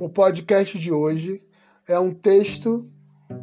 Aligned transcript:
O 0.00 0.08
podcast 0.08 0.78
de 0.78 0.90
hoje 0.90 1.46
é 1.86 2.00
um 2.00 2.10
texto, 2.10 2.90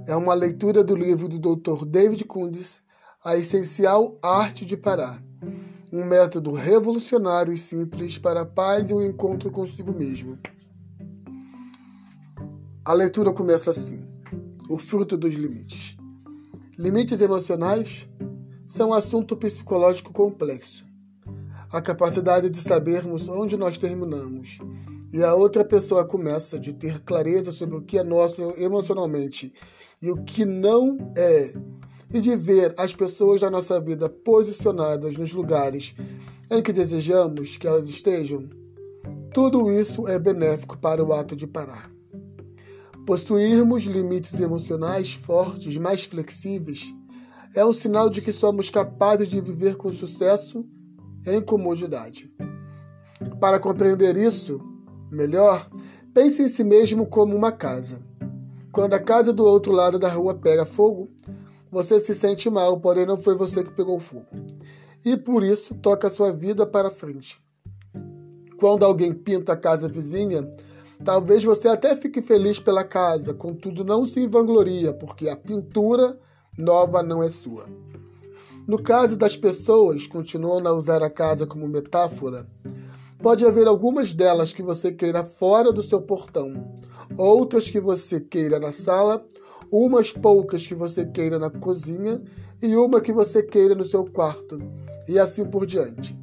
é 0.07 0.15
uma 0.15 0.33
leitura 0.33 0.83
do 0.83 0.95
livro 0.95 1.27
do 1.29 1.55
Dr. 1.55 1.86
David 1.86 2.25
Kundes, 2.25 2.81
A 3.23 3.38
Essencial 3.38 4.18
Arte 4.23 4.65
de 4.65 4.75
Parar. 4.75 5.23
Um 5.93 6.04
método 6.04 6.54
revolucionário 6.54 7.54
e 7.54 7.57
simples 7.59 8.17
para 8.17 8.41
a 8.41 8.45
paz 8.45 8.89
e 8.89 8.93
o 8.95 9.05
encontro 9.05 9.52
consigo 9.52 9.93
mesmo. 9.93 10.39
A 12.84 12.91
leitura 12.91 13.31
começa 13.31 13.70
assim: 13.70 14.09
O 14.67 14.80
fruto 14.80 15.16
dos 15.16 15.35
limites. 15.35 15.95
Limites 16.76 17.21
emocionais 17.21 18.09
são 18.66 18.89
um 18.89 18.94
assunto 18.95 19.38
psicológico 19.38 20.12
complexo. 20.12 20.88
A 21.71 21.80
capacidade 21.80 22.49
de 22.49 22.58
sabermos 22.58 23.27
onde 23.27 23.55
nós 23.55 23.77
terminamos 23.77 24.58
e 25.11 25.23
a 25.23 25.34
outra 25.34 25.63
pessoa 25.63 26.05
começa 26.05 26.59
de 26.59 26.73
ter 26.73 26.99
clareza 26.99 27.52
sobre 27.52 27.77
o 27.77 27.81
que 27.81 27.98
é 27.98 28.03
nosso 28.03 28.53
emocionalmente 28.57 29.53
e 30.02 30.11
o 30.11 30.23
que 30.23 30.45
não 30.45 31.11
é, 31.15 31.53
e 32.13 32.20
de 32.20 32.35
ver 32.35 32.73
as 32.77 32.93
pessoas 32.93 33.41
da 33.41 33.49
nossa 33.49 33.79
vida 33.79 34.09
posicionadas 34.09 35.17
nos 35.17 35.31
lugares 35.34 35.95
em 36.49 36.62
que 36.62 36.73
desejamos 36.73 37.57
que 37.57 37.67
elas 37.67 37.88
estejam, 37.88 38.49
tudo 39.34 39.71
isso 39.71 40.07
é 40.07 40.17
benéfico 40.17 40.77
para 40.77 41.03
o 41.03 41.13
ato 41.13 41.35
de 41.35 41.45
parar. 41.45 41.89
Possuirmos 43.05 43.84
limites 43.84 44.39
emocionais 44.39 45.13
fortes, 45.13 45.77
mais 45.77 46.05
flexíveis, 46.05 46.93
é 47.55 47.65
um 47.65 47.73
sinal 47.73 48.09
de 48.09 48.21
que 48.21 48.31
somos 48.31 48.70
capazes 48.70 49.29
de 49.29 49.39
viver 49.39 49.77
com 49.77 49.91
sucesso 49.91 50.65
em 51.26 51.41
comodidade. 51.41 52.34
Para 53.39 53.59
compreender 53.59 54.15
isso, 54.17 54.62
Melhor, 55.12 55.70
pense 56.13 56.41
em 56.41 56.48
si 56.48 56.63
mesmo 56.63 57.05
como 57.05 57.36
uma 57.36 57.52
casa. 57.52 58.02
Quando 58.72 58.94
a 58.94 59.00
casa 59.00 59.32
do 59.32 59.46
outro 59.46 59.72
lado 59.72 59.98
da 59.98 60.10
rua 60.10 60.36
pega 60.36 60.66
fogo, 60.66 61.08
você 61.72 62.00
se 62.00 62.13
sente 62.13 62.50
mal, 62.50 62.80
porém 62.80 63.05
não 63.05 63.18
foi 63.18 63.35
você 63.35 63.63
que 63.63 63.72
pegou 63.72 64.00
fogo. 64.00 64.25
E 65.06 65.16
por 65.16 65.44
isso 65.44 65.75
toca 65.75 66.08
a 66.08 66.09
sua 66.09 66.31
vida 66.31 66.66
para 66.66 66.91
frente. 66.91 67.40
Quando 68.58 68.84
alguém 68.84 69.13
pinta 69.13 69.53
a 69.53 69.58
casa 69.58 69.88
vizinha, 69.88 70.50
talvez 71.03 71.44
você 71.44 71.68
até 71.68 71.96
fique 71.96 72.22
feliz 72.22 72.59
pela 72.59 72.84
casa, 72.84 73.34
contudo 73.34 73.84
não 73.84 74.06
se 74.06 74.28
vangloria, 74.28 74.94
porque 74.94 75.30
a 75.30 75.35
pintura 75.35 76.18
nova 76.58 77.02
não 77.03 77.22
é 77.22 77.30
sua. 77.30 77.66
No 78.68 78.81
caso 78.81 79.16
das 79.16 79.38
pessoas, 79.38 80.08
continuam 80.08 80.68
a 80.68 80.74
usar 80.74 81.02
a 81.02 81.09
casa 81.09 81.47
como 81.47 81.68
metáfora, 81.68 82.46
Pode 83.28 83.45
haver 83.45 83.67
algumas 83.67 84.13
delas 84.13 84.53
que 84.53 84.63
você 84.63 84.89
queira 84.89 85.22
fora 85.22 85.73
do 85.73 85.83
seu 85.83 86.01
portão, 86.01 86.73
outras 87.17 87.69
que 87.69 87.78
você 87.78 88.22
queira 88.22 88.57
na 88.57 88.72
sala, 88.72 89.22
umas 89.69 90.13
poucas 90.13 90.66
que 90.66 90.73
você 90.73 91.06
queira 91.06 91.38
na 91.38 91.50
cozinha 91.50 92.23
e 92.63 92.73
uma 92.78 93.01
que 93.01 93.11
você 93.11 93.44
queira 93.44 93.75
no 93.75 93.83
seu 93.83 94.05
quarto, 94.05 94.57
e 95.09 95.19
assim 95.19 95.44
por 95.44 95.66
diante. 95.66 96.17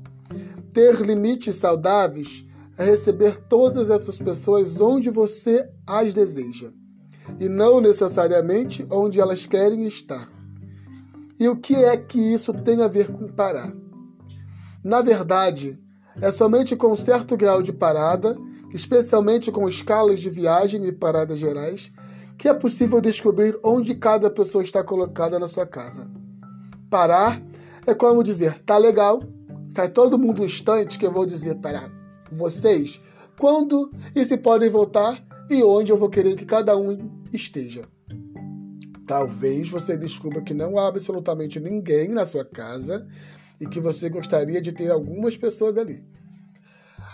Ter 0.73 0.99
limites 1.03 1.57
saudáveis 1.57 2.43
é 2.79 2.87
receber 2.87 3.37
todas 3.51 3.91
essas 3.91 4.19
pessoas 4.19 4.81
onde 4.81 5.11
você 5.11 5.69
as 5.87 6.15
deseja, 6.15 6.73
e 7.39 7.51
não 7.51 7.83
necessariamente 7.83 8.87
onde 8.91 9.21
elas 9.21 9.45
querem 9.45 9.87
estar. 9.87 10.27
E 11.39 11.47
o 11.49 11.57
que 11.57 11.75
é 11.75 11.99
que 11.99 12.19
isso 12.19 12.55
tem 12.55 12.83
a 12.83 12.89
ver 12.89 13.13
com 13.13 13.29
parar? 13.29 13.75
Na 14.83 15.03
verdade, 15.03 15.79
é 16.21 16.31
somente 16.31 16.77
com 16.77 16.93
um 16.93 16.97
certo 16.97 17.37
grau 17.37 17.63
de 17.63 17.73
parada, 17.73 18.37
especialmente 18.73 19.51
com 19.51 19.69
escalas 19.69 20.21
de 20.21 20.31
viagem 20.31 20.85
e 20.87 20.93
paradas 20.93 21.39
gerais, 21.39 21.93
que 22.37 22.49
é 22.49 22.55
possível 22.55 23.01
descobrir 23.01 23.59
onde 23.63 23.95
cada 23.95 24.31
pessoa 24.31 24.63
está 24.63 24.83
colocada 24.83 25.39
na 25.39 25.47
sua 25.47 25.67
casa. 25.67 26.11
Parar 26.91 27.43
é 27.87 27.95
como 27.95 28.23
dizer, 28.23 28.63
tá 28.65 28.77
legal, 28.79 29.23
sai 29.69 29.89
todo 29.89 30.19
mundo 30.19 30.43
um 30.43 30.47
instante 30.47 30.99
que 30.99 31.07
eu 31.07 31.13
vou 31.13 31.27
dizer 31.27 31.57
para 31.57 31.91
vocês 32.31 33.01
quando 33.39 33.91
e 34.15 34.25
se 34.25 34.37
podem 34.37 34.71
voltar 34.71 35.23
e 35.51 35.63
onde 35.63 35.93
eu 35.93 35.97
vou 35.97 36.09
querer 36.09 36.37
que 36.37 36.45
cada 36.45 36.77
um 36.77 36.99
esteja. 37.33 37.87
Talvez 39.07 39.69
você 39.69 39.97
descubra 39.97 40.41
que 40.41 40.55
não 40.55 40.79
há 40.79 40.89
absolutamente 40.89 41.61
ninguém 41.61 42.09
na 42.09 42.25
sua 42.25 42.45
casa 42.45 43.07
e 43.61 43.67
que 43.67 43.81
você 43.81 44.09
gostaria 44.09 44.61
de 44.61 44.73
ter 44.73 44.91
algumas 44.91 45.37
pessoas 45.37 45.77
ali. 45.77 46.05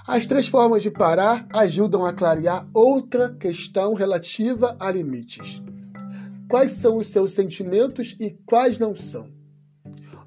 As 0.07 0.27
três 0.27 0.49
formas 0.49 0.83
de 0.83 0.91
parar 0.91 1.47
ajudam 1.55 2.05
a 2.05 2.13
clarear 2.13 2.69
outra 2.73 3.31
questão 3.35 3.95
relativa 3.95 4.77
a 4.81 4.91
limites. 4.91 5.63
Quais 6.49 6.73
são 6.73 6.99
os 6.99 7.07
seus 7.07 7.33
sentimentos 7.33 8.17
e 8.19 8.31
quais 8.45 8.79
não 8.79 8.95
são? 8.95 9.29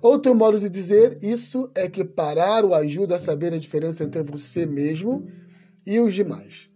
Outro 0.01 0.35
modo 0.35 0.59
de 0.59 0.69
dizer 0.69 1.17
isso 1.21 1.71
é 1.75 1.89
que 1.89 2.03
parar 2.03 2.63
o 2.63 2.73
ajuda 2.73 3.15
a 3.15 3.19
saber 3.19 3.53
a 3.53 3.57
diferença 3.57 4.03
entre 4.03 4.21
você 4.21 4.65
mesmo 4.65 5.25
e 5.85 5.99
os 5.99 6.13
demais. 6.13 6.69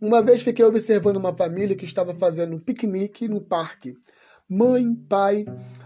Uma 0.00 0.22
vez 0.22 0.40
fiquei 0.40 0.64
observando 0.64 1.16
uma 1.16 1.32
família 1.32 1.76
que 1.76 1.84
estava 1.84 2.14
fazendo 2.14 2.56
um 2.56 2.58
piquenique 2.58 3.28
no 3.28 3.42
parque. 3.42 3.96
Mãe, 4.48 4.94
pai 5.08 5.44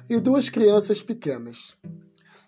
e 0.09 0.21
duas 0.21 0.49
crianças 0.49 1.03
pequenas. 1.03 1.77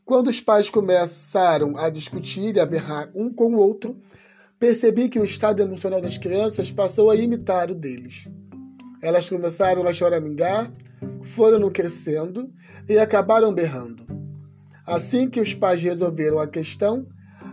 Quando 0.06 0.28
os 0.28 0.40
pais 0.40 0.70
começaram 0.70 1.76
a 1.76 1.90
discutir 1.90 2.54
e 2.54 2.60
a 2.60 2.64
berrar 2.64 3.10
um 3.12 3.28
com 3.28 3.52
o 3.52 3.58
outro, 3.58 4.00
percebi 4.56 5.08
que 5.08 5.18
o 5.18 5.24
estado 5.24 5.60
emocional 5.60 6.00
das 6.00 6.16
crianças 6.16 6.70
passou 6.70 7.10
a 7.10 7.16
imitar 7.16 7.72
o 7.72 7.74
deles. 7.74 8.28
Elas 9.02 9.28
começaram 9.28 9.84
a 9.84 9.92
choramingar, 9.92 10.72
foram 11.22 11.68
crescendo 11.68 12.46
e 12.88 12.96
acabaram 12.96 13.52
berrando. 13.52 14.06
Assim 14.86 15.28
que 15.28 15.40
os 15.40 15.54
pais 15.54 15.82
resolveram 15.82 16.38
a 16.38 16.46
questão, 16.46 17.04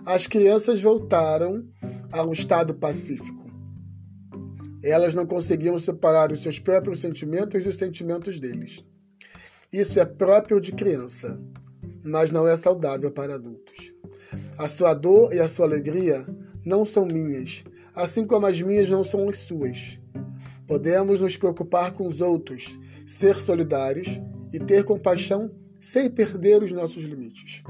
as 0.06 0.28
crianças 0.28 0.80
voltaram 0.80 1.68
a 2.12 2.24
um 2.24 2.32
estado 2.32 2.76
pacífico. 2.76 3.52
Elas 4.84 5.16
não 5.16 5.26
conseguiam 5.26 5.80
separar 5.80 6.32
os 6.32 6.44
seus 6.44 6.60
próprios 6.60 7.02
sentimentos 7.02 7.64
dos 7.64 7.78
sentimentos 7.78 8.40
deles. 8.40 8.86
Isso 9.72 10.00
é 10.00 10.06
próprio 10.06 10.62
de 10.62 10.72
criança 10.72 11.42
mas 12.04 12.32
não 12.32 12.48
é 12.48 12.56
saudável 12.56 13.12
para 13.12 13.36
adultos. 13.36 13.94
A 14.58 14.68
sua 14.68 14.94
dor 14.94 15.34
e 15.34 15.40
a 15.40 15.48
sua 15.48 15.66
alegria 15.66 16.26
não 16.66 16.86
são 16.86 17.06
minhas, 17.06 17.64
assim 17.96 18.26
como 18.26 18.46
as 18.46 18.62
minhas 18.62 18.90
não 18.90 19.04
são 19.04 19.30
as 19.30 19.38
suas. 19.38 20.00
Podemos 20.68 21.20
nos 21.20 21.38
preocupar 21.38 21.94
com 21.94 22.08
os 22.08 22.22
outros, 22.22 22.80
ser 23.06 23.36
solidários 23.36 24.20
e 24.52 24.60
ter 24.60 24.84
compaixão 24.84 25.52
sem 25.80 26.10
perder 26.10 26.64
os 26.64 26.72
nossos 26.72 27.04
limites. 27.04 27.64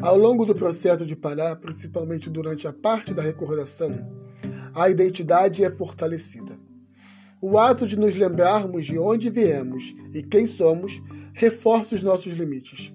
Ao 0.00 0.16
longo 0.16 0.44
do 0.44 0.54
processo 0.54 1.04
de 1.04 1.16
parar, 1.16 1.56
principalmente 1.56 2.30
durante 2.30 2.68
a 2.68 2.72
parte 2.72 3.12
da 3.12 3.20
recordação, 3.20 3.90
a 4.72 4.88
identidade 4.88 5.64
é 5.64 5.70
fortalecida. 5.70 6.67
O 7.40 7.58
ato 7.58 7.86
de 7.86 7.96
nos 7.96 8.16
lembrarmos 8.16 8.84
de 8.86 8.98
onde 8.98 9.30
viemos 9.30 9.94
e 10.12 10.22
quem 10.22 10.46
somos 10.46 11.00
reforça 11.32 11.94
os 11.94 12.02
nossos 12.02 12.32
limites. 12.32 12.92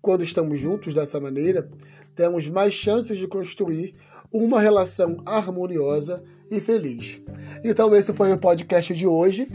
Quando 0.00 0.22
estamos 0.22 0.60
juntos 0.60 0.94
dessa 0.94 1.20
maneira, 1.20 1.68
temos 2.14 2.48
mais 2.48 2.74
chances 2.74 3.18
de 3.18 3.26
construir 3.26 3.94
uma 4.32 4.60
relação 4.60 5.16
harmoniosa 5.26 6.22
e 6.50 6.60
feliz. 6.60 7.20
Então, 7.64 7.94
esse 7.94 8.12
foi 8.12 8.32
o 8.32 8.38
podcast 8.38 8.94
de 8.94 9.06
hoje 9.06 9.48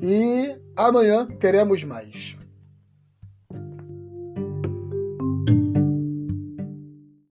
e 0.00 0.56
amanhã 0.76 1.26
teremos 1.26 1.84
mais. 1.84 2.39